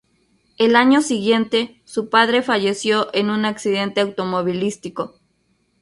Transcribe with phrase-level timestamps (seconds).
[0.57, 5.13] El año siguiente, su padre falleció en un accidente automovilístico.